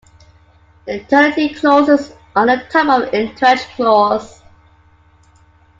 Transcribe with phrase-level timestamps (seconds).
[0.87, 4.41] Eternity clauses are a type of entrenched clause.